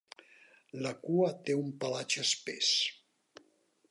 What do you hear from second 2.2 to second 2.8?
espès.